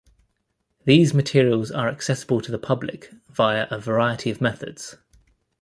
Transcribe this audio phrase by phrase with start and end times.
[0.85, 4.97] These materials are accessible to the public via a variety of methods.